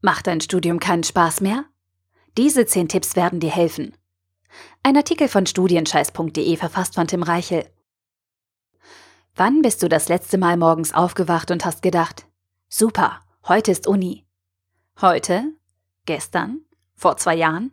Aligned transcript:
Macht 0.00 0.28
dein 0.28 0.40
Studium 0.40 0.78
keinen 0.78 1.02
Spaß 1.02 1.40
mehr? 1.40 1.64
Diese 2.36 2.64
10 2.64 2.88
Tipps 2.88 3.16
werden 3.16 3.40
dir 3.40 3.50
helfen. 3.50 3.96
Ein 4.84 4.96
Artikel 4.96 5.26
von 5.26 5.44
studienscheiß.de 5.44 6.56
verfasst 6.56 6.94
von 6.94 7.08
Tim 7.08 7.24
Reichel. 7.24 7.64
Wann 9.34 9.60
bist 9.62 9.82
du 9.82 9.88
das 9.88 10.08
letzte 10.08 10.38
Mal 10.38 10.56
morgens 10.56 10.94
aufgewacht 10.94 11.50
und 11.50 11.64
hast 11.64 11.82
gedacht, 11.82 12.26
super, 12.68 13.20
heute 13.48 13.72
ist 13.72 13.88
Uni? 13.88 14.24
Heute? 15.00 15.52
Gestern? 16.06 16.60
Vor 16.94 17.16
zwei 17.16 17.34
Jahren? 17.34 17.72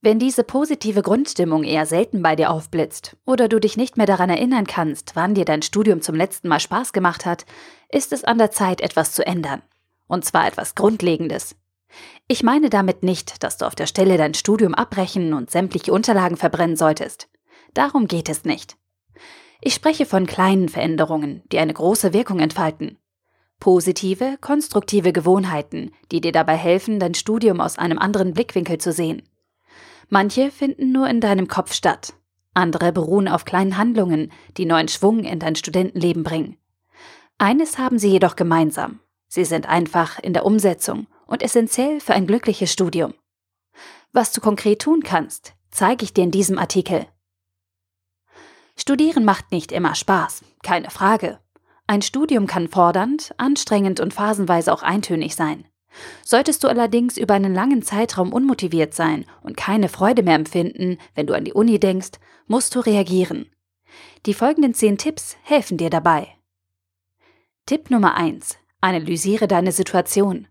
Wenn 0.00 0.18
diese 0.18 0.44
positive 0.44 1.02
Grundstimmung 1.02 1.62
eher 1.64 1.86
selten 1.86 2.20
bei 2.20 2.36
dir 2.36 2.50
aufblitzt 2.50 3.16
oder 3.24 3.48
du 3.48 3.58
dich 3.60 3.76
nicht 3.76 3.96
mehr 3.96 4.06
daran 4.06 4.28
erinnern 4.28 4.66
kannst, 4.66 5.16
wann 5.16 5.34
dir 5.34 5.44
dein 5.44 5.62
Studium 5.62 6.02
zum 6.02 6.16
letzten 6.16 6.48
Mal 6.48 6.60
Spaß 6.60 6.92
gemacht 6.92 7.24
hat, 7.24 7.46
ist 7.88 8.12
es 8.12 8.24
an 8.24 8.38
der 8.38 8.50
Zeit, 8.50 8.80
etwas 8.80 9.12
zu 9.12 9.24
ändern. 9.24 9.62
Und 10.06 10.24
zwar 10.24 10.46
etwas 10.46 10.74
Grundlegendes. 10.74 11.56
Ich 12.26 12.42
meine 12.42 12.70
damit 12.70 13.02
nicht, 13.02 13.42
dass 13.42 13.56
du 13.56 13.66
auf 13.66 13.74
der 13.74 13.86
Stelle 13.86 14.16
dein 14.16 14.34
Studium 14.34 14.74
abbrechen 14.74 15.34
und 15.34 15.50
sämtliche 15.50 15.92
Unterlagen 15.92 16.36
verbrennen 16.36 16.76
solltest. 16.76 17.28
Darum 17.72 18.06
geht 18.06 18.28
es 18.28 18.44
nicht. 18.44 18.76
Ich 19.60 19.74
spreche 19.74 20.06
von 20.06 20.26
kleinen 20.26 20.68
Veränderungen, 20.68 21.42
die 21.50 21.58
eine 21.58 21.72
große 21.72 22.12
Wirkung 22.12 22.40
entfalten. 22.40 22.98
Positive, 23.60 24.36
konstruktive 24.40 25.12
Gewohnheiten, 25.12 25.92
die 26.12 26.20
dir 26.20 26.32
dabei 26.32 26.56
helfen, 26.56 26.98
dein 26.98 27.14
Studium 27.14 27.60
aus 27.60 27.78
einem 27.78 27.98
anderen 27.98 28.34
Blickwinkel 28.34 28.78
zu 28.78 28.92
sehen. 28.92 29.22
Manche 30.10 30.50
finden 30.50 30.92
nur 30.92 31.08
in 31.08 31.20
deinem 31.20 31.48
Kopf 31.48 31.72
statt. 31.72 32.14
Andere 32.52 32.92
beruhen 32.92 33.26
auf 33.26 33.44
kleinen 33.44 33.78
Handlungen, 33.78 34.30
die 34.56 34.66
neuen 34.66 34.88
Schwung 34.88 35.24
in 35.24 35.38
dein 35.38 35.56
Studentenleben 35.56 36.22
bringen. 36.22 36.56
Eines 37.38 37.78
haben 37.78 37.98
sie 37.98 38.10
jedoch 38.10 38.36
gemeinsam. 38.36 39.00
Sie 39.34 39.44
sind 39.44 39.68
einfach 39.68 40.20
in 40.20 40.32
der 40.32 40.46
Umsetzung 40.46 41.08
und 41.26 41.42
essentiell 41.42 41.98
für 41.98 42.14
ein 42.14 42.28
glückliches 42.28 42.72
Studium. 42.72 43.14
Was 44.12 44.30
du 44.30 44.40
konkret 44.40 44.80
tun 44.80 45.02
kannst, 45.02 45.54
zeige 45.72 46.04
ich 46.04 46.14
dir 46.14 46.22
in 46.22 46.30
diesem 46.30 46.56
Artikel. 46.56 47.08
Studieren 48.76 49.24
macht 49.24 49.50
nicht 49.50 49.72
immer 49.72 49.96
Spaß, 49.96 50.44
keine 50.62 50.88
Frage. 50.88 51.40
Ein 51.88 52.00
Studium 52.00 52.46
kann 52.46 52.68
fordernd, 52.68 53.34
anstrengend 53.36 53.98
und 53.98 54.14
phasenweise 54.14 54.72
auch 54.72 54.84
eintönig 54.84 55.34
sein. 55.34 55.66
Solltest 56.24 56.62
du 56.62 56.68
allerdings 56.68 57.18
über 57.18 57.34
einen 57.34 57.54
langen 57.54 57.82
Zeitraum 57.82 58.32
unmotiviert 58.32 58.94
sein 58.94 59.24
und 59.42 59.56
keine 59.56 59.88
Freude 59.88 60.22
mehr 60.22 60.36
empfinden, 60.36 60.98
wenn 61.16 61.26
du 61.26 61.34
an 61.34 61.44
die 61.44 61.54
Uni 61.54 61.80
denkst, 61.80 62.20
musst 62.46 62.76
du 62.76 62.78
reagieren. 62.78 63.50
Die 64.26 64.34
folgenden 64.34 64.74
zehn 64.74 64.96
Tipps 64.96 65.36
helfen 65.42 65.76
dir 65.76 65.90
dabei. 65.90 66.28
Tipp 67.66 67.90
Nummer 67.90 68.14
eins: 68.14 68.58
Analysiere 68.84 69.48
deine 69.48 69.72
Situation. 69.72 70.46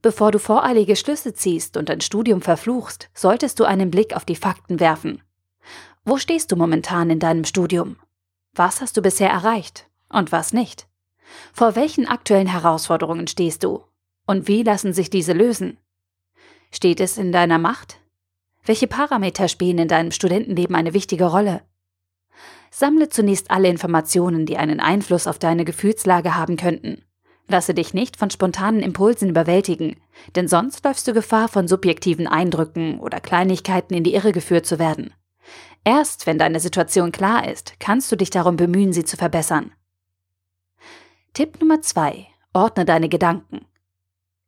Bevor 0.00 0.30
du 0.32 0.38
voreilige 0.38 0.96
Schlüsse 0.96 1.34
ziehst 1.34 1.76
und 1.76 1.90
dein 1.90 2.00
Studium 2.00 2.40
verfluchst, 2.40 3.10
solltest 3.12 3.60
du 3.60 3.64
einen 3.64 3.90
Blick 3.90 4.16
auf 4.16 4.24
die 4.24 4.36
Fakten 4.36 4.80
werfen. 4.80 5.22
Wo 6.02 6.16
stehst 6.16 6.50
du 6.50 6.56
momentan 6.56 7.10
in 7.10 7.18
deinem 7.18 7.44
Studium? 7.44 7.96
Was 8.54 8.80
hast 8.80 8.96
du 8.96 9.02
bisher 9.02 9.28
erreicht 9.28 9.86
und 10.08 10.32
was 10.32 10.54
nicht? 10.54 10.88
Vor 11.52 11.76
welchen 11.76 12.08
aktuellen 12.08 12.46
Herausforderungen 12.46 13.26
stehst 13.26 13.64
du 13.64 13.84
und 14.26 14.48
wie 14.48 14.62
lassen 14.62 14.94
sich 14.94 15.10
diese 15.10 15.34
lösen? 15.34 15.76
Steht 16.70 17.00
es 17.00 17.18
in 17.18 17.32
deiner 17.32 17.58
Macht? 17.58 17.98
Welche 18.64 18.86
Parameter 18.86 19.48
spielen 19.48 19.78
in 19.78 19.88
deinem 19.88 20.10
Studentenleben 20.10 20.74
eine 20.74 20.94
wichtige 20.94 21.26
Rolle? 21.26 21.60
Sammle 22.70 23.10
zunächst 23.10 23.50
alle 23.50 23.68
Informationen, 23.68 24.46
die 24.46 24.56
einen 24.56 24.80
Einfluss 24.80 25.26
auf 25.26 25.38
deine 25.38 25.66
Gefühlslage 25.66 26.34
haben 26.34 26.56
könnten. 26.56 27.04
Lasse 27.48 27.74
dich 27.74 27.92
nicht 27.92 28.16
von 28.16 28.30
spontanen 28.30 28.80
Impulsen 28.80 29.28
überwältigen, 29.28 29.96
denn 30.36 30.48
sonst 30.48 30.84
läufst 30.84 31.06
du 31.06 31.12
Gefahr, 31.12 31.48
von 31.48 31.68
subjektiven 31.68 32.26
Eindrücken 32.26 33.00
oder 33.00 33.20
Kleinigkeiten 33.20 33.94
in 33.94 34.04
die 34.04 34.14
Irre 34.14 34.32
geführt 34.32 34.66
zu 34.66 34.78
werden. 34.78 35.12
Erst 35.84 36.26
wenn 36.26 36.38
deine 36.38 36.60
Situation 36.60 37.12
klar 37.12 37.48
ist, 37.50 37.74
kannst 37.80 38.10
du 38.12 38.16
dich 38.16 38.30
darum 38.30 38.56
bemühen, 38.56 38.92
sie 38.92 39.04
zu 39.04 39.16
verbessern. 39.16 39.72
Tipp 41.34 41.60
Nummer 41.60 41.82
zwei: 41.82 42.28
Ordne 42.52 42.84
deine 42.84 43.08
Gedanken. 43.08 43.66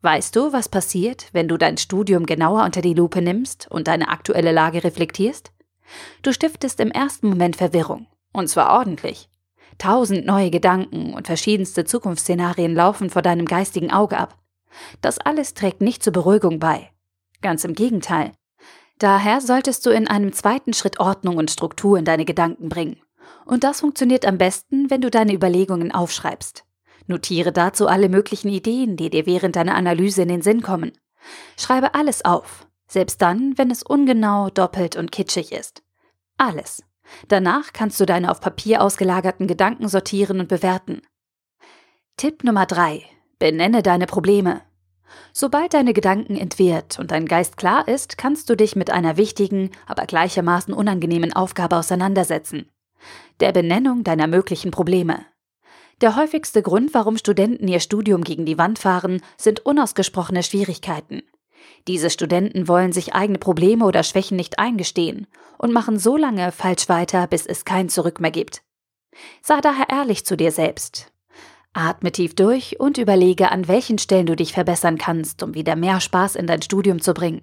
Weißt 0.03 0.37
du, 0.37 0.53
was 0.53 0.69
passiert, 0.69 1.31
wenn 1.33 1.49
du 1.49 1.57
dein 1.57 1.79
Studium 1.79 2.27
genauer 2.27 2.65
unter 2.65 2.83
die 2.83 2.95
Lupe 2.95 3.23
nimmst 3.23 3.69
und 3.71 3.89
deine 3.89 4.09
aktuelle 4.09 4.53
Lage 4.53 4.85
reflektierst? 4.85 5.51
Du 6.23 6.33
stiftest 6.33 6.79
im 6.81 6.91
ersten 6.91 7.29
Moment 7.29 7.57
Verwirrung, 7.57 8.07
und 8.33 8.49
zwar 8.49 8.79
ordentlich. 8.79 9.31
Tausend 9.79 10.27
neue 10.27 10.51
Gedanken 10.51 11.15
und 11.15 11.27
verschiedenste 11.27 11.85
Zukunftsszenarien 11.85 12.75
laufen 12.75 13.11
vor 13.11 13.23
deinem 13.23 13.47
geistigen 13.47 13.91
Auge 13.91 14.19
ab. 14.19 14.39
Das 15.01 15.19
alles 15.19 15.55
trägt 15.55 15.81
nicht 15.81 16.03
zur 16.03 16.13
Beruhigung 16.13 16.59
bei. 16.59 16.91
Ganz 17.43 17.65
im 17.65 17.75
Gegenteil. 17.75 18.33
Daher 18.99 19.41
solltest 19.41 19.85
du 19.87 19.91
in 19.91 20.09
einem 20.09 20.33
zweiten 20.33 20.73
Schritt 20.73 21.01
Ordnung 21.01 21.37
und 21.37 21.51
Struktur 21.51 21.99
in 21.99 22.05
deine 22.05 22.25
Gedanken 22.25 22.69
bringen. 22.69 22.97
Und 23.45 23.65
das 23.65 23.81
funktioniert 23.81 24.25
am 24.25 24.39
besten, 24.39 24.91
wenn 24.91 25.01
du 25.01 25.11
deine 25.11 25.35
Überlegungen 25.35 25.93
aufschreibst. 25.93 26.65
Notiere 27.07 27.53
dazu 27.53 27.87
alle 27.87 28.09
möglichen 28.09 28.49
Ideen, 28.49 28.97
die 28.97 29.11
dir 29.11 29.27
während 29.27 29.57
deiner 29.57 29.75
Analyse 29.75 30.23
in 30.23 30.29
den 30.29 30.43
Sinn 30.43 30.63
kommen. 30.63 30.93
Schreibe 31.59 31.95
alles 31.95 32.25
auf, 32.25 32.67
selbst 32.87 33.21
dann, 33.21 33.59
wenn 33.59 33.71
es 33.71 33.83
ungenau, 33.83 34.49
doppelt 34.51 34.97
und 34.97 35.13
kitschig 35.13 35.53
ist. 35.53 35.83
Alles. 36.39 36.83
Danach 37.29 37.73
kannst 37.73 38.01
du 38.01 38.07
deine 38.07 38.31
auf 38.31 38.41
Papier 38.41 38.83
ausgelagerten 38.83 39.47
Gedanken 39.47 39.89
sortieren 39.89 40.41
und 40.41 40.49
bewerten. 40.49 41.03
Tipp 42.17 42.45
Nummer 42.45 42.67
3. 42.67 43.03
Benenne 43.39 43.83
deine 43.83 44.07
Probleme. 44.07 44.63
Sobald 45.33 45.75
deine 45.75 45.93
Gedanken 45.93 46.37
entwirrt 46.37 46.99
und 46.99 47.11
dein 47.11 47.27
Geist 47.27 47.57
klar 47.57 47.87
ist, 47.89 48.19
kannst 48.19 48.49
du 48.51 48.57
dich 48.57 48.77
mit 48.77 48.91
einer 48.91 49.17
wichtigen, 49.17 49.71
aber 49.87 50.07
gleichermaßen 50.07 50.73
unangenehmen 50.73 51.33
Aufgabe 51.33 51.77
auseinandersetzen. 51.77 52.71
Der 53.41 53.53
Benennung 53.53 54.05
deiner 54.05 54.27
möglichen 54.27 54.71
Probleme. 54.71 55.25
Der 56.01 56.17
häufigste 56.17 56.63
Grund, 56.63 56.95
warum 56.95 57.17
Studenten 57.17 57.69
ihr 57.69 57.81
Studium 57.81 58.25
gegen 58.25 58.47
die 58.47 58.59
Wand 58.59 58.79
fahren, 58.79 59.23
sind 59.37 59.65
unausgesprochene 59.65 60.43
Schwierigkeiten. 60.43 61.23
Diese 61.87 62.11
Studenten 62.11 62.69
wollen 62.69 62.93
sich 62.93 63.15
eigene 63.15 63.39
Probleme 63.39 63.85
oder 63.85 64.03
Schwächen 64.03 64.37
nicht 64.37 64.59
eingestehen 64.59 65.27
und 65.59 65.73
machen 65.73 65.99
so 65.99 66.17
lange 66.17 66.53
falsch 66.53 66.89
weiter, 66.89 67.27
bis 67.27 67.47
es 67.47 67.65
kein 67.65 67.89
Zurück 67.89 68.21
mehr 68.21 68.31
gibt. 68.31 68.63
Sei 69.43 69.61
daher 69.61 69.89
ehrlich 69.91 70.25
zu 70.25 70.37
dir 70.37 70.51
selbst. 70.51 71.13
Atme 71.73 72.13
tief 72.13 72.35
durch 72.35 72.79
und 72.79 72.99
überlege, 72.99 73.51
an 73.51 73.69
welchen 73.69 73.99
Stellen 73.99 74.27
du 74.27 74.37
dich 74.37 74.53
verbessern 74.53 74.97
kannst, 74.97 75.43
um 75.43 75.55
wieder 75.55 75.77
mehr 75.77 76.01
Spaß 76.01 76.37
in 76.37 76.47
dein 76.47 76.63
Studium 76.63 77.01
zu 77.01 77.15
bringen. 77.15 77.43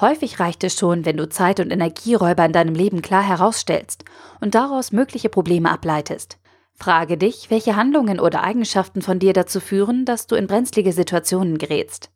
Häufig 0.00 0.40
reicht 0.40 0.64
es 0.64 0.76
schon, 0.76 1.04
wenn 1.04 1.16
du 1.16 1.28
Zeit- 1.28 1.60
und 1.60 1.70
Energieräuber 1.70 2.44
in 2.44 2.52
deinem 2.52 2.74
Leben 2.74 3.02
klar 3.02 3.22
herausstellst 3.22 4.04
und 4.40 4.54
daraus 4.54 4.90
mögliche 4.90 5.28
Probleme 5.28 5.70
ableitest. 5.70 6.38
Frage 6.74 7.16
dich, 7.16 7.50
welche 7.50 7.76
Handlungen 7.76 8.18
oder 8.18 8.42
Eigenschaften 8.42 9.02
von 9.02 9.20
dir 9.20 9.32
dazu 9.32 9.60
führen, 9.60 10.04
dass 10.04 10.26
du 10.26 10.34
in 10.34 10.48
brenzlige 10.48 10.92
Situationen 10.92 11.58
gerätst. 11.58 12.10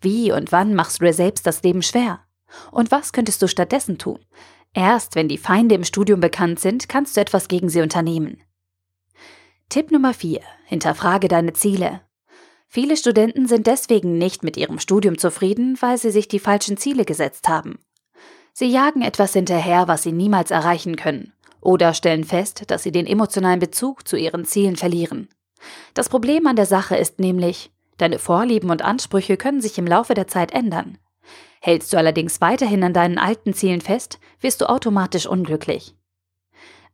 Wie 0.00 0.32
und 0.32 0.52
wann 0.52 0.74
machst 0.74 1.00
du 1.00 1.04
dir 1.04 1.12
selbst 1.12 1.46
das 1.46 1.62
Leben 1.62 1.82
schwer? 1.82 2.20
Und 2.70 2.90
was 2.90 3.12
könntest 3.12 3.42
du 3.42 3.48
stattdessen 3.48 3.98
tun? 3.98 4.18
Erst 4.74 5.14
wenn 5.14 5.28
die 5.28 5.38
Feinde 5.38 5.74
im 5.74 5.84
Studium 5.84 6.20
bekannt 6.20 6.60
sind, 6.60 6.88
kannst 6.88 7.16
du 7.16 7.20
etwas 7.20 7.48
gegen 7.48 7.68
sie 7.68 7.80
unternehmen. 7.80 8.42
Tipp 9.68 9.90
Nummer 9.90 10.14
4. 10.14 10.40
Hinterfrage 10.66 11.28
deine 11.28 11.54
Ziele. 11.54 12.02
Viele 12.68 12.96
Studenten 12.96 13.46
sind 13.46 13.66
deswegen 13.66 14.18
nicht 14.18 14.42
mit 14.42 14.56
ihrem 14.56 14.78
Studium 14.78 15.18
zufrieden, 15.18 15.76
weil 15.80 15.98
sie 15.98 16.10
sich 16.10 16.28
die 16.28 16.38
falschen 16.38 16.76
Ziele 16.76 17.04
gesetzt 17.04 17.48
haben. 17.48 17.78
Sie 18.52 18.66
jagen 18.66 19.02
etwas 19.02 19.32
hinterher, 19.32 19.88
was 19.88 20.02
sie 20.02 20.12
niemals 20.12 20.50
erreichen 20.50 20.96
können 20.96 21.32
oder 21.60 21.94
stellen 21.94 22.24
fest, 22.24 22.64
dass 22.68 22.84
sie 22.84 22.92
den 22.92 23.06
emotionalen 23.06 23.60
Bezug 23.60 24.06
zu 24.06 24.16
ihren 24.16 24.44
Zielen 24.44 24.76
verlieren. 24.76 25.28
Das 25.94 26.08
Problem 26.08 26.46
an 26.46 26.56
der 26.56 26.66
Sache 26.66 26.96
ist 26.96 27.18
nämlich, 27.18 27.72
deine 27.98 28.18
Vorlieben 28.18 28.70
und 28.70 28.82
Ansprüche 28.82 29.36
können 29.36 29.60
sich 29.60 29.78
im 29.78 29.86
Laufe 29.86 30.14
der 30.14 30.26
Zeit 30.26 30.52
ändern. 30.52 30.98
Hältst 31.60 31.92
du 31.92 31.96
allerdings 31.96 32.40
weiterhin 32.40 32.84
an 32.84 32.92
deinen 32.92 33.18
alten 33.18 33.54
Zielen 33.54 33.80
fest, 33.80 34.18
wirst 34.40 34.60
du 34.60 34.68
automatisch 34.68 35.26
unglücklich. 35.26 35.94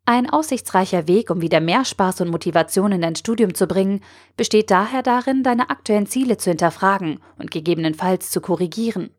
Ein 0.05 0.29
aussichtsreicher 0.29 1.07
Weg, 1.07 1.31
um 1.31 1.43
wieder 1.43 1.61
mehr 1.61 1.85
Spaß 1.85 2.23
und 2.23 2.31
Motivation 2.31 2.91
in 2.91 3.03
dein 3.03 3.15
Studium 3.15 3.55
zu 3.55 3.69
bringen, 3.69 4.01
besteht 4.37 4.71
daher 4.71 5.03
darin, 5.03 5.45
deine 5.45 5.71
aktuellen 5.71 6.07
Ziele 6.07 6.39
zu 6.39 6.51
hinterfragen 6.51 7.21
und 7.39 7.53
gegebenenfalls 7.53 8.31
zu 8.31 8.41
korrigieren. 8.41 9.11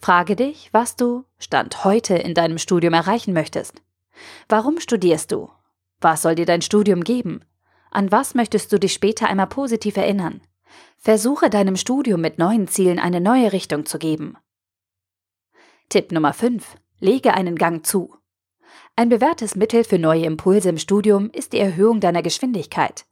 Frage 0.00 0.36
dich, 0.36 0.70
was 0.72 0.96
du, 0.96 1.24
Stand 1.38 1.84
heute, 1.84 2.14
in 2.14 2.32
deinem 2.32 2.58
Studium 2.58 2.94
erreichen 2.94 3.34
möchtest. 3.34 3.82
Warum 4.48 4.80
studierst 4.80 5.32
du? 5.32 5.50
Was 6.00 6.22
soll 6.22 6.36
dir 6.36 6.46
dein 6.46 6.62
Studium 6.62 7.04
geben? 7.04 7.44
An 7.90 8.10
was 8.10 8.34
möchtest 8.34 8.72
du 8.72 8.78
dich 8.78 8.94
später 8.94 9.28
einmal 9.28 9.48
positiv 9.48 9.96
erinnern? 9.96 10.40
Versuche 10.98 11.50
deinem 11.50 11.76
Studium 11.76 12.20
mit 12.20 12.38
neuen 12.38 12.68
Zielen 12.68 12.98
eine 12.98 13.20
neue 13.20 13.52
Richtung 13.52 13.86
zu 13.86 13.98
geben. 13.98 14.36
Tipp 15.88 16.12
Nummer 16.12 16.32
5. 16.32 16.76
Lege 16.98 17.34
einen 17.34 17.56
Gang 17.56 17.84
zu. 17.84 18.14
Ein 18.96 19.08
bewährtes 19.08 19.56
Mittel 19.56 19.84
für 19.84 19.98
neue 19.98 20.24
Impulse 20.24 20.70
im 20.70 20.78
Studium 20.78 21.30
ist 21.30 21.52
die 21.52 21.58
Erhöhung 21.58 22.00
deiner 22.00 22.22
Geschwindigkeit. 22.22 23.04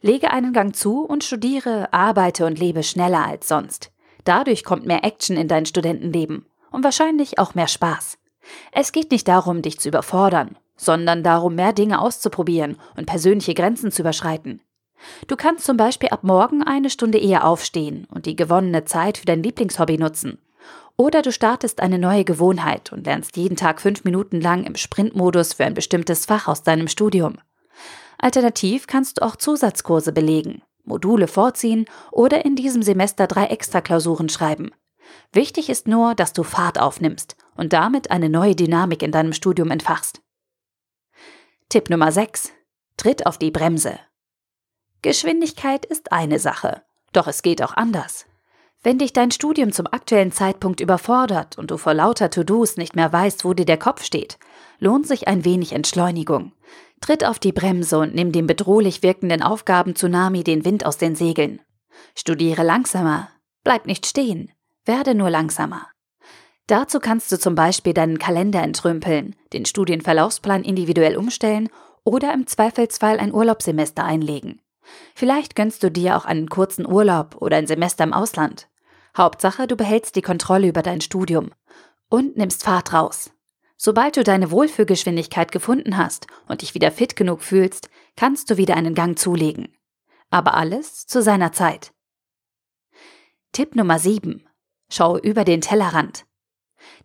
Lege 0.00 0.30
einen 0.30 0.52
Gang 0.52 0.76
zu 0.76 1.04
und 1.04 1.24
studiere, 1.24 1.92
arbeite 1.92 2.46
und 2.46 2.58
lebe 2.58 2.82
schneller 2.82 3.26
als 3.26 3.48
sonst. 3.48 3.90
Dadurch 4.24 4.62
kommt 4.64 4.86
mehr 4.86 5.04
Action 5.04 5.36
in 5.36 5.48
dein 5.48 5.66
Studentenleben 5.66 6.46
und 6.70 6.84
wahrscheinlich 6.84 7.38
auch 7.38 7.54
mehr 7.54 7.68
Spaß. 7.68 8.18
Es 8.72 8.92
geht 8.92 9.10
nicht 9.10 9.28
darum, 9.28 9.62
dich 9.62 9.80
zu 9.80 9.88
überfordern, 9.88 10.58
sondern 10.76 11.22
darum, 11.22 11.54
mehr 11.54 11.72
Dinge 11.72 12.00
auszuprobieren 12.00 12.76
und 12.96 13.06
persönliche 13.06 13.54
Grenzen 13.54 13.90
zu 13.90 14.02
überschreiten. 14.02 14.60
Du 15.26 15.36
kannst 15.36 15.64
zum 15.64 15.76
Beispiel 15.76 16.10
ab 16.10 16.24
morgen 16.24 16.62
eine 16.62 16.90
Stunde 16.90 17.18
eher 17.18 17.46
aufstehen 17.46 18.06
und 18.10 18.26
die 18.26 18.36
gewonnene 18.36 18.84
Zeit 18.84 19.18
für 19.18 19.26
dein 19.26 19.42
Lieblingshobby 19.42 19.98
nutzen. 19.98 20.38
Oder 20.96 21.22
du 21.22 21.32
startest 21.32 21.80
eine 21.80 21.98
neue 21.98 22.24
Gewohnheit 22.24 22.92
und 22.92 23.06
lernst 23.06 23.36
jeden 23.36 23.56
Tag 23.56 23.80
fünf 23.80 24.04
Minuten 24.04 24.40
lang 24.40 24.64
im 24.64 24.76
Sprintmodus 24.76 25.54
für 25.54 25.64
ein 25.64 25.74
bestimmtes 25.74 26.26
Fach 26.26 26.48
aus 26.48 26.62
deinem 26.62 26.88
Studium. 26.88 27.38
Alternativ 28.18 28.86
kannst 28.86 29.18
du 29.18 29.22
auch 29.22 29.36
Zusatzkurse 29.36 30.12
belegen, 30.12 30.62
Module 30.84 31.26
vorziehen 31.26 31.86
oder 32.10 32.44
in 32.44 32.56
diesem 32.56 32.82
Semester 32.82 33.26
drei 33.26 33.46
Extraklausuren 33.46 34.28
schreiben. 34.28 34.70
Wichtig 35.32 35.68
ist 35.70 35.88
nur, 35.88 36.14
dass 36.14 36.32
du 36.32 36.42
Fahrt 36.42 36.78
aufnimmst 36.78 37.36
und 37.56 37.72
damit 37.72 38.10
eine 38.10 38.28
neue 38.28 38.54
Dynamik 38.54 39.02
in 39.02 39.12
deinem 39.12 39.32
Studium 39.32 39.70
entfachst. 39.70 40.20
Tipp 41.68 41.90
Nummer 41.90 42.12
6. 42.12 42.52
Tritt 42.96 43.26
auf 43.26 43.38
die 43.38 43.50
Bremse. 43.50 43.98
Geschwindigkeit 45.02 45.84
ist 45.84 46.12
eine 46.12 46.38
Sache, 46.38 46.82
doch 47.12 47.26
es 47.26 47.42
geht 47.42 47.60
auch 47.60 47.74
anders. 47.74 48.26
Wenn 48.84 48.98
dich 48.98 49.12
dein 49.12 49.32
Studium 49.32 49.72
zum 49.72 49.88
aktuellen 49.88 50.30
Zeitpunkt 50.30 50.80
überfordert 50.80 51.58
und 51.58 51.72
du 51.72 51.76
vor 51.76 51.92
lauter 51.92 52.30
To-Dos 52.30 52.76
nicht 52.76 52.94
mehr 52.94 53.12
weißt, 53.12 53.44
wo 53.44 53.52
dir 53.52 53.64
der 53.64 53.78
Kopf 53.78 54.04
steht, 54.04 54.38
lohnt 54.78 55.08
sich 55.08 55.26
ein 55.26 55.44
wenig 55.44 55.72
Entschleunigung. 55.72 56.52
Tritt 57.00 57.24
auf 57.24 57.40
die 57.40 57.50
Bremse 57.50 57.98
und 57.98 58.14
nimm 58.14 58.30
dem 58.30 58.46
bedrohlich 58.46 59.02
wirkenden 59.02 59.42
Aufgaben-Tsunami 59.42 60.44
den 60.44 60.64
Wind 60.64 60.86
aus 60.86 60.98
den 60.98 61.16
Segeln. 61.16 61.60
Studiere 62.16 62.62
langsamer, 62.62 63.28
bleib 63.64 63.86
nicht 63.86 64.06
stehen, 64.06 64.52
werde 64.84 65.16
nur 65.16 65.30
langsamer. 65.30 65.88
Dazu 66.68 67.00
kannst 67.00 67.30
du 67.32 67.38
zum 67.40 67.56
Beispiel 67.56 67.92
deinen 67.92 68.20
Kalender 68.20 68.62
entrümpeln, 68.62 69.34
den 69.52 69.64
Studienverlaufsplan 69.64 70.62
individuell 70.62 71.16
umstellen 71.16 71.70
oder 72.04 72.32
im 72.32 72.46
Zweifelsfall 72.46 73.18
ein 73.18 73.34
Urlaubssemester 73.34 74.04
einlegen. 74.04 74.60
Vielleicht 75.14 75.54
gönnst 75.54 75.82
du 75.82 75.90
dir 75.90 76.16
auch 76.16 76.24
einen 76.24 76.48
kurzen 76.48 76.86
Urlaub 76.86 77.36
oder 77.40 77.56
ein 77.56 77.66
Semester 77.66 78.04
im 78.04 78.12
Ausland. 78.12 78.68
Hauptsache, 79.16 79.66
du 79.66 79.76
behältst 79.76 80.16
die 80.16 80.22
Kontrolle 80.22 80.68
über 80.68 80.82
dein 80.82 81.00
Studium 81.00 81.50
und 82.08 82.36
nimmst 82.36 82.64
Fahrt 82.64 82.92
raus. 82.92 83.30
Sobald 83.76 84.16
du 84.16 84.22
deine 84.22 84.50
Wohlfühlgeschwindigkeit 84.50 85.50
gefunden 85.50 85.96
hast 85.96 86.26
und 86.46 86.62
dich 86.62 86.74
wieder 86.74 86.92
fit 86.92 87.16
genug 87.16 87.42
fühlst, 87.42 87.90
kannst 88.16 88.48
du 88.48 88.56
wieder 88.56 88.76
einen 88.76 88.94
Gang 88.94 89.18
zulegen. 89.18 89.76
Aber 90.30 90.54
alles 90.54 91.06
zu 91.06 91.20
seiner 91.20 91.52
Zeit. 91.52 91.92
Tipp 93.52 93.74
Nummer 93.74 93.98
7. 93.98 94.46
Schau 94.90 95.18
über 95.18 95.44
den 95.44 95.60
Tellerrand. 95.60 96.24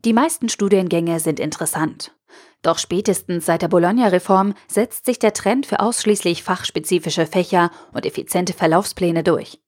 Die 0.06 0.14
meisten 0.14 0.50
Studiengänge 0.50 1.20
sind 1.20 1.40
interessant. 1.40 2.14
Doch 2.62 2.78
spätestens 2.78 3.46
seit 3.46 3.62
der 3.62 3.68
Bologna-Reform 3.68 4.54
setzt 4.68 5.06
sich 5.06 5.20
der 5.20 5.34
Trend 5.34 5.66
für 5.66 5.80
ausschließlich 5.80 6.44
fachspezifische 6.44 7.26
Fächer 7.26 7.72
und 7.94 8.06
effiziente 8.06 8.54
Verlaufspläne 8.54 9.24
durch. 9.24 9.60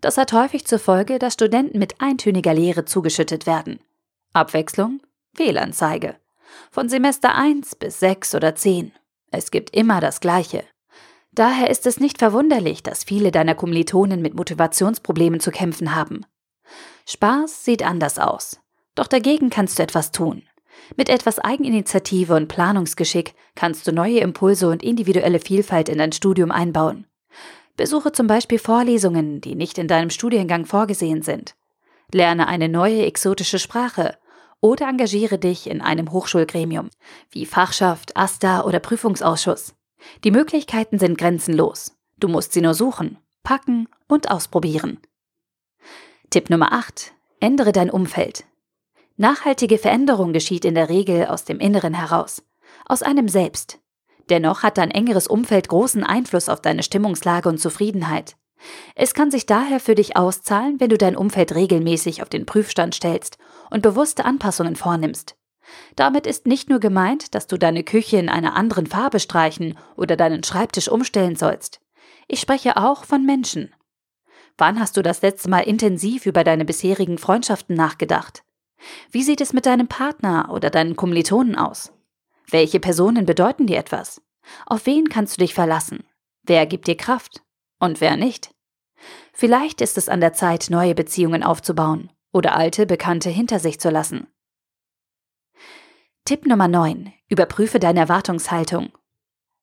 Das 0.00 0.18
hat 0.18 0.32
häufig 0.32 0.66
zur 0.66 0.78
Folge, 0.78 1.18
dass 1.18 1.34
Studenten 1.34 1.78
mit 1.78 2.00
eintöniger 2.00 2.54
Lehre 2.54 2.84
zugeschüttet 2.84 3.46
werden. 3.46 3.78
Abwechslung? 4.32 5.00
Fehlanzeige. 5.34 6.16
Von 6.70 6.88
Semester 6.88 7.34
1 7.34 7.76
bis 7.76 8.00
6 8.00 8.34
oder 8.34 8.54
10. 8.54 8.92
Es 9.30 9.50
gibt 9.50 9.74
immer 9.74 10.00
das 10.00 10.20
Gleiche. 10.20 10.64
Daher 11.32 11.70
ist 11.70 11.86
es 11.86 12.00
nicht 12.00 12.18
verwunderlich, 12.18 12.82
dass 12.82 13.04
viele 13.04 13.30
deiner 13.30 13.54
Kommilitonen 13.54 14.20
mit 14.20 14.34
Motivationsproblemen 14.34 15.40
zu 15.40 15.50
kämpfen 15.50 15.94
haben. 15.94 16.26
Spaß 17.06 17.64
sieht 17.64 17.82
anders 17.82 18.18
aus. 18.18 18.60
Doch 18.94 19.06
dagegen 19.06 19.50
kannst 19.50 19.78
du 19.78 19.82
etwas 19.82 20.12
tun. 20.12 20.42
Mit 20.96 21.08
etwas 21.08 21.38
Eigeninitiative 21.38 22.34
und 22.34 22.48
Planungsgeschick 22.48 23.34
kannst 23.54 23.86
du 23.86 23.92
neue 23.92 24.20
Impulse 24.20 24.68
und 24.68 24.82
individuelle 24.82 25.40
Vielfalt 25.40 25.88
in 25.88 25.98
dein 25.98 26.12
Studium 26.12 26.50
einbauen. 26.50 27.06
Besuche 27.76 28.12
zum 28.12 28.26
Beispiel 28.26 28.58
Vorlesungen, 28.58 29.40
die 29.40 29.54
nicht 29.54 29.78
in 29.78 29.88
deinem 29.88 30.10
Studiengang 30.10 30.66
vorgesehen 30.66 31.22
sind. 31.22 31.54
Lerne 32.12 32.46
eine 32.46 32.68
neue 32.68 33.06
exotische 33.06 33.58
Sprache 33.58 34.18
oder 34.60 34.88
engagiere 34.88 35.38
dich 35.38 35.68
in 35.68 35.80
einem 35.80 36.12
Hochschulgremium, 36.12 36.90
wie 37.30 37.46
Fachschaft, 37.46 38.16
AStA 38.16 38.62
oder 38.62 38.78
Prüfungsausschuss. 38.78 39.74
Die 40.24 40.30
Möglichkeiten 40.30 40.98
sind 40.98 41.16
grenzenlos. 41.16 41.96
Du 42.18 42.28
musst 42.28 42.52
sie 42.52 42.60
nur 42.60 42.74
suchen, 42.74 43.18
packen 43.42 43.88
und 44.06 44.30
ausprobieren. 44.30 45.00
Tipp 46.30 46.50
Nummer 46.50 46.72
8. 46.72 47.12
Ändere 47.40 47.72
dein 47.72 47.90
Umfeld. 47.90 48.44
Nachhaltige 49.22 49.78
Veränderung 49.78 50.32
geschieht 50.32 50.64
in 50.64 50.74
der 50.74 50.88
Regel 50.88 51.26
aus 51.26 51.44
dem 51.44 51.60
Inneren 51.60 51.94
heraus, 51.94 52.42
aus 52.86 53.04
einem 53.04 53.28
selbst. 53.28 53.78
Dennoch 54.30 54.64
hat 54.64 54.78
dein 54.78 54.90
engeres 54.90 55.28
Umfeld 55.28 55.68
großen 55.68 56.02
Einfluss 56.02 56.48
auf 56.48 56.60
deine 56.60 56.82
Stimmungslage 56.82 57.48
und 57.48 57.58
Zufriedenheit. 57.58 58.34
Es 58.96 59.14
kann 59.14 59.30
sich 59.30 59.46
daher 59.46 59.78
für 59.78 59.94
dich 59.94 60.16
auszahlen, 60.16 60.80
wenn 60.80 60.90
du 60.90 60.98
dein 60.98 61.14
Umfeld 61.14 61.54
regelmäßig 61.54 62.20
auf 62.20 62.30
den 62.30 62.46
Prüfstand 62.46 62.96
stellst 62.96 63.38
und 63.70 63.82
bewusste 63.82 64.24
Anpassungen 64.24 64.74
vornimmst. 64.74 65.36
Damit 65.94 66.26
ist 66.26 66.48
nicht 66.48 66.68
nur 66.68 66.80
gemeint, 66.80 67.36
dass 67.36 67.46
du 67.46 67.56
deine 67.56 67.84
Küche 67.84 68.16
in 68.16 68.28
einer 68.28 68.56
anderen 68.56 68.88
Farbe 68.88 69.20
streichen 69.20 69.78
oder 69.96 70.16
deinen 70.16 70.42
Schreibtisch 70.42 70.88
umstellen 70.88 71.36
sollst. 71.36 71.80
Ich 72.26 72.40
spreche 72.40 72.76
auch 72.76 73.04
von 73.04 73.24
Menschen. 73.24 73.72
Wann 74.58 74.80
hast 74.80 74.96
du 74.96 75.02
das 75.02 75.22
letzte 75.22 75.48
Mal 75.48 75.60
intensiv 75.60 76.26
über 76.26 76.42
deine 76.42 76.64
bisherigen 76.64 77.18
Freundschaften 77.18 77.76
nachgedacht? 77.76 78.42
Wie 79.10 79.22
sieht 79.22 79.40
es 79.40 79.52
mit 79.52 79.66
deinem 79.66 79.88
Partner 79.88 80.50
oder 80.52 80.70
deinen 80.70 80.96
Kommilitonen 80.96 81.56
aus? 81.56 81.92
Welche 82.50 82.80
Personen 82.80 83.24
bedeuten 83.24 83.66
dir 83.66 83.78
etwas? 83.78 84.20
Auf 84.66 84.86
wen 84.86 85.08
kannst 85.08 85.36
du 85.36 85.42
dich 85.42 85.54
verlassen? 85.54 86.04
Wer 86.42 86.66
gibt 86.66 86.86
dir 86.86 86.96
Kraft? 86.96 87.42
Und 87.78 88.00
wer 88.00 88.16
nicht? 88.16 88.54
Vielleicht 89.32 89.80
ist 89.80 89.98
es 89.98 90.08
an 90.08 90.20
der 90.20 90.32
Zeit, 90.32 90.68
neue 90.70 90.94
Beziehungen 90.94 91.42
aufzubauen 91.42 92.10
oder 92.32 92.56
alte 92.56 92.86
Bekannte 92.86 93.30
hinter 93.30 93.58
sich 93.58 93.80
zu 93.80 93.90
lassen. 93.90 94.26
Tipp 96.24 96.46
Nummer 96.46 96.68
9. 96.68 97.12
Überprüfe 97.28 97.78
deine 97.80 98.00
Erwartungshaltung. 98.00 98.92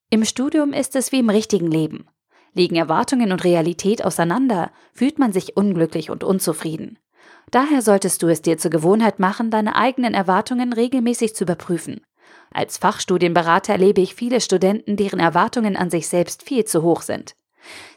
Im 0.09 0.25
Studium 0.25 0.73
ist 0.73 0.95
es 0.95 1.11
wie 1.11 1.19
im 1.19 1.29
richtigen 1.29 1.69
Leben. 1.69 2.07
Liegen 2.53 2.75
Erwartungen 2.75 3.31
und 3.31 3.43
Realität 3.43 4.03
auseinander, 4.03 4.71
fühlt 4.91 5.19
man 5.19 5.31
sich 5.31 5.55
unglücklich 5.55 6.09
und 6.09 6.23
unzufrieden. 6.23 6.97
Daher 7.51 7.81
solltest 7.81 8.21
du 8.21 8.27
es 8.27 8.41
dir 8.41 8.57
zur 8.57 8.71
Gewohnheit 8.71 9.19
machen, 9.19 9.49
deine 9.49 9.75
eigenen 9.75 10.13
Erwartungen 10.13 10.73
regelmäßig 10.73 11.35
zu 11.35 11.45
überprüfen. 11.45 12.01
Als 12.51 12.77
Fachstudienberater 12.77 13.73
erlebe 13.73 14.01
ich 14.01 14.15
viele 14.15 14.41
Studenten, 14.41 14.95
deren 14.95 15.19
Erwartungen 15.19 15.75
an 15.75 15.89
sich 15.89 16.07
selbst 16.07 16.43
viel 16.43 16.65
zu 16.65 16.83
hoch 16.83 17.01
sind. 17.01 17.35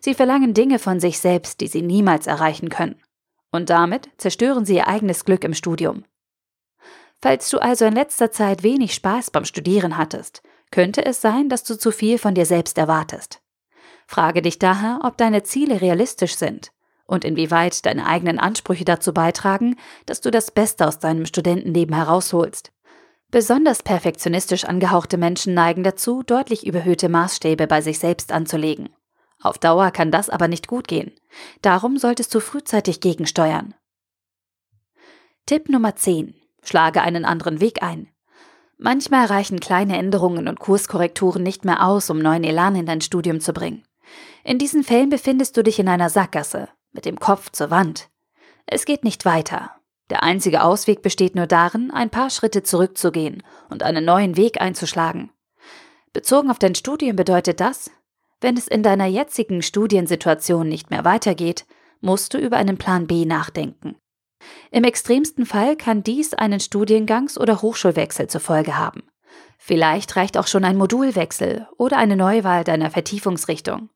Sie 0.01 0.15
verlangen 0.15 0.55
Dinge 0.55 0.79
von 0.79 1.01
sich 1.01 1.19
selbst, 1.19 1.61
die 1.61 1.69
sie 1.69 1.83
niemals 1.83 2.27
erreichen 2.27 2.69
können. 2.69 3.01
Und 3.51 3.71
damit 3.71 4.09
zerstören 4.17 4.65
sie 4.65 4.77
ihr 4.77 4.89
eigenes 4.89 5.25
Glück 5.25 5.45
im 5.45 5.55
Studium. 5.55 6.05
Falls 7.21 7.49
du 7.51 7.59
also 7.59 7.85
in 7.85 7.95
letzter 7.95 8.33
Zeit 8.33 8.63
wenig 8.63 8.95
Spaß 8.95 9.31
beim 9.31 9.45
Studieren 9.45 9.97
hattest, 9.97 10.43
könnte 10.71 11.05
es 11.05 11.21
sein, 11.21 11.49
dass 11.49 11.63
du 11.63 11.79
zu 11.79 11.93
viel 11.93 12.19
von 12.19 12.35
dir 12.35 12.47
selbst 12.47 12.79
erwartest. 12.79 13.41
Frage 14.07 14.43
dich 14.43 14.59
daher, 14.59 15.01
ob 15.05 15.17
deine 15.19 15.43
Ziele 15.43 15.81
realistisch 15.81 16.37
sind 16.37 16.73
und 17.13 17.27
inwieweit 17.27 17.85
deine 17.85 18.07
eigenen 18.07 18.39
Ansprüche 18.39 18.87
dazu 18.87 19.13
beitragen, 19.13 19.77
dass 20.07 20.23
du 20.23 20.31
das 20.31 20.51
Beste 20.51 20.89
aus 20.89 20.99
deinem 20.99 21.27
Studentenleben 21.27 21.95
herausholst. 21.95 22.73
Besonders 23.31 23.83
perfektionistisch 23.83 24.65
angehauchte 24.65 25.19
Menschen 25.19 25.53
neigen 25.53 25.85
dazu, 25.85 26.23
deutlich 26.23 26.67
überhöhte 26.67 27.11
Maßstäbe 27.11 27.67
bei 27.67 27.83
sich 27.83 27.99
selbst 27.99 28.33
anzulegen. 28.33 28.89
Auf 29.43 29.59
Dauer 29.59 29.91
kann 29.91 30.11
das 30.11 30.31
aber 30.31 30.49
nicht 30.49 30.69
gut 30.69 30.89
gehen. 30.89 31.13
Darum 31.61 31.99
solltest 31.99 32.35
du 32.35 32.41
frühzeitig 32.41 33.01
gegensteuern. 33.01 33.75
Tipp 35.45 35.69
Nummer 35.69 35.95
10. 35.95 36.35
Schlage 36.63 37.03
einen 37.03 37.27
anderen 37.27 37.61
Weg 37.61 37.83
ein. 37.83 38.09
Manchmal 38.79 39.27
reichen 39.27 39.61
kleine 39.61 39.99
Änderungen 39.99 40.49
und 40.49 40.61
Kurskorrekturen 40.61 41.43
nicht 41.43 41.67
mehr 41.67 41.87
aus, 41.87 42.09
um 42.09 42.19
neuen 42.19 42.45
Elan 42.45 42.75
in 42.75 42.87
dein 42.87 43.03
Studium 43.03 43.41
zu 43.41 43.53
bringen. 43.53 43.85
In 44.45 44.59
diesen 44.59 44.83
Fällen 44.83 45.11
befindest 45.11 45.57
du 45.57 45.63
dich 45.63 45.79
in 45.79 45.89
einer 45.89 46.09
Sackgasse 46.09 46.69
mit 46.93 47.05
dem 47.05 47.19
Kopf 47.19 47.51
zur 47.51 47.71
Wand. 47.71 48.09
Es 48.67 48.85
geht 48.85 49.05
nicht 49.05 49.25
weiter. 49.25 49.73
Der 50.11 50.23
einzige 50.23 50.63
Ausweg 50.63 51.03
besteht 51.03 51.35
nur 51.35 51.47
darin, 51.47 51.91
ein 51.91 52.11
paar 52.11 52.31
Schritte 52.31 52.63
zurückzugehen 52.63 53.43
und 53.71 53.83
einen 53.83 54.05
neuen 54.05 54.37
Weg 54.37 54.61
einzuschlagen. 54.61 55.31
Bezogen 56.13 56.51
auf 56.51 56.59
dein 56.59 56.75
Studium 56.75 57.17
bedeutet 57.17 57.61
das, 57.61 57.91
wenn 58.41 58.57
es 58.57 58.69
in 58.69 58.83
deiner 58.83 59.07
jetzigen 59.07 59.63
Studiensituation 59.63 60.69
nicht 60.69 60.91
mehr 60.91 61.05
weitergeht, 61.05 61.65
musst 62.01 62.35
du 62.35 62.39
über 62.39 62.57
einen 62.57 62.77
Plan 62.77 63.07
B 63.07 63.25
nachdenken. 63.25 63.97
Im 64.71 64.85
extremsten 64.85 65.47
Fall 65.47 65.77
kann 65.77 66.03
dies 66.03 66.35
einen 66.35 66.59
Studiengangs- 66.59 67.39
oder 67.39 67.63
Hochschulwechsel 67.63 68.27
zur 68.27 68.41
Folge 68.41 68.77
haben. 68.77 69.05
Vielleicht 69.59 70.17
reicht 70.17 70.37
auch 70.37 70.49
schon 70.49 70.65
ein 70.65 70.77
Modulwechsel 70.77 71.69
oder 71.79 71.97
eine 71.97 72.17
Neuwahl 72.17 72.65
deiner 72.65 72.91
Vertiefungsrichtung. 72.91 73.91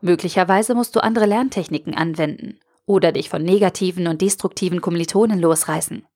Möglicherweise 0.00 0.74
musst 0.74 0.96
du 0.96 1.02
andere 1.02 1.26
Lerntechniken 1.26 1.94
anwenden 1.94 2.58
oder 2.86 3.12
dich 3.12 3.28
von 3.28 3.42
negativen 3.42 4.06
und 4.06 4.20
destruktiven 4.20 4.80
Kommilitonen 4.80 5.40
losreißen. 5.40 6.06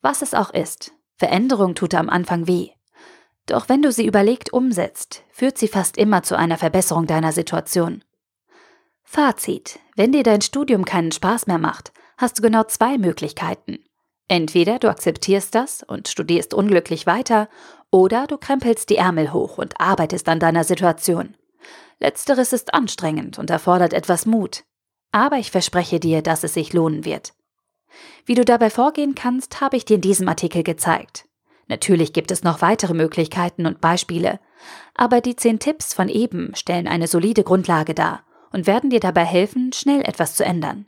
Was 0.00 0.22
es 0.22 0.34
auch 0.34 0.50
ist, 0.50 0.92
Veränderung 1.16 1.74
tut 1.74 1.94
am 1.94 2.08
Anfang 2.08 2.46
weh. 2.46 2.70
Doch 3.46 3.68
wenn 3.68 3.82
du 3.82 3.90
sie 3.90 4.06
überlegt 4.06 4.52
umsetzt, 4.52 5.24
führt 5.30 5.58
sie 5.58 5.68
fast 5.68 5.96
immer 5.96 6.22
zu 6.22 6.36
einer 6.36 6.58
Verbesserung 6.58 7.06
deiner 7.06 7.32
Situation. 7.32 8.04
Fazit. 9.02 9.80
Wenn 9.96 10.12
dir 10.12 10.22
dein 10.22 10.42
Studium 10.42 10.84
keinen 10.84 11.12
Spaß 11.12 11.46
mehr 11.46 11.58
macht, 11.58 11.92
hast 12.18 12.38
du 12.38 12.42
genau 12.42 12.64
zwei 12.64 12.98
Möglichkeiten. 12.98 13.78
Entweder 14.28 14.78
du 14.78 14.90
akzeptierst 14.90 15.54
das 15.54 15.82
und 15.82 16.08
studierst 16.08 16.52
unglücklich 16.52 17.06
weiter, 17.06 17.48
oder 17.90 18.26
du 18.26 18.36
krempelst 18.36 18.90
die 18.90 18.96
Ärmel 18.96 19.32
hoch 19.32 19.56
und 19.56 19.80
arbeitest 19.80 20.28
an 20.28 20.40
deiner 20.40 20.64
Situation. 20.64 21.34
Letzteres 22.00 22.52
ist 22.52 22.74
anstrengend 22.74 23.38
und 23.38 23.50
erfordert 23.50 23.92
etwas 23.92 24.26
Mut. 24.26 24.64
Aber 25.10 25.36
ich 25.36 25.50
verspreche 25.50 26.00
dir, 26.00 26.22
dass 26.22 26.44
es 26.44 26.54
sich 26.54 26.72
lohnen 26.72 27.04
wird. 27.04 27.32
Wie 28.24 28.34
du 28.34 28.44
dabei 28.44 28.70
vorgehen 28.70 29.14
kannst, 29.14 29.60
habe 29.60 29.76
ich 29.76 29.84
dir 29.84 29.96
in 29.96 30.02
diesem 30.02 30.28
Artikel 30.28 30.62
gezeigt. 30.62 31.26
Natürlich 31.66 32.12
gibt 32.12 32.30
es 32.30 32.42
noch 32.42 32.62
weitere 32.62 32.94
Möglichkeiten 32.94 33.66
und 33.66 33.80
Beispiele, 33.80 34.40
aber 34.94 35.20
die 35.20 35.36
zehn 35.36 35.58
Tipps 35.58 35.94
von 35.94 36.08
eben 36.08 36.54
stellen 36.54 36.88
eine 36.88 37.06
solide 37.06 37.44
Grundlage 37.44 37.94
dar 37.94 38.24
und 38.52 38.66
werden 38.66 38.90
dir 38.90 39.00
dabei 39.00 39.24
helfen, 39.24 39.72
schnell 39.72 40.00
etwas 40.02 40.34
zu 40.34 40.44
ändern. 40.44 40.86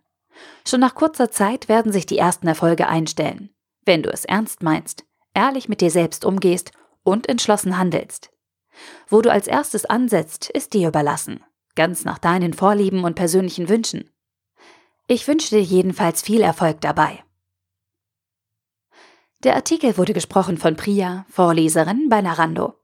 Schon 0.67 0.81
nach 0.81 0.95
kurzer 0.95 1.31
Zeit 1.31 1.69
werden 1.69 1.93
sich 1.93 2.07
die 2.07 2.19
ersten 2.19 2.49
Erfolge 2.49 2.89
einstellen, 2.89 3.51
wenn 3.85 4.03
du 4.03 4.11
es 4.11 4.25
ernst 4.25 4.63
meinst, 4.63 5.05
ehrlich 5.35 5.69
mit 5.69 5.81
dir 5.83 5.91
selbst 5.91 6.25
umgehst 6.25 6.73
und 7.03 7.29
entschlossen 7.29 7.77
handelst. 7.77 8.31
Wo 9.09 9.23
du 9.23 9.31
als 9.31 9.47
erstes 9.47 9.85
ansetzt, 9.85 10.51
ist 10.51 10.75
dir 10.75 10.89
überlassen, 10.89 11.45
ganz 11.75 12.05
nach 12.05 12.19
deinen 12.19 12.55
Vorlieben 12.55 13.05
und 13.05 13.15
persönlichen 13.15 13.69
Wünschen. 13.69 14.11
Ich 15.07 15.27
wünsche 15.27 15.51
dir 15.51 15.63
jedenfalls 15.63 16.23
viel 16.23 16.41
Erfolg 16.41 16.81
dabei. 16.81 17.23
Der 19.43 19.57
Artikel 19.57 19.97
wurde 19.97 20.13
gesprochen 20.13 20.59
von 20.59 20.77
Priya, 20.77 21.25
Vorleserin 21.31 22.09
bei 22.09 22.21
Narando. 22.21 22.80